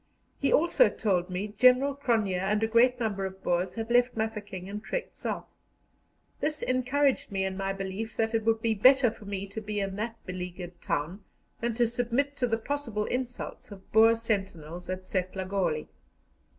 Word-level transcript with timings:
He 0.39 0.51
also 0.51 0.89
told 0.89 1.29
me 1.29 1.49
General 1.59 1.93
Cronje 1.93 2.33
and 2.35 2.63
a 2.63 2.67
great 2.67 2.99
number 2.99 3.23
of 3.23 3.43
Boers 3.43 3.75
had 3.75 3.91
left 3.91 4.17
Mafeking 4.17 4.67
and 4.67 4.83
trekked 4.83 5.15
South. 5.15 5.45
This 6.39 6.63
encouraged 6.63 7.31
me 7.31 7.45
in 7.45 7.55
my 7.55 7.71
belief 7.71 8.17
that 8.17 8.33
it 8.33 8.43
would 8.43 8.63
be 8.63 8.73
better 8.73 9.11
for 9.11 9.25
me 9.25 9.45
to 9.45 9.61
be 9.61 9.79
in 9.79 9.97
that 9.97 10.15
beleaguered 10.25 10.81
town 10.81 11.23
than 11.59 11.75
to 11.75 11.85
submit 11.85 12.35
to 12.37 12.47
the 12.47 12.57
possible 12.57 13.05
insults 13.05 13.69
of 13.69 13.91
Boer 13.91 14.15
sentinels 14.15 14.89
at 14.89 15.03
Setlagoli. 15.05 15.87